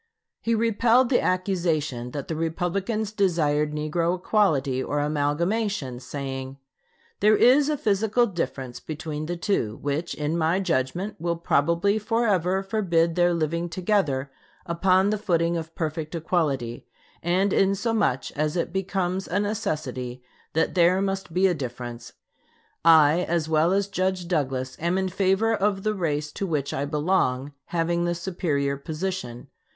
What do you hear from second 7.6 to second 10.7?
a physical difference between the two, which, in my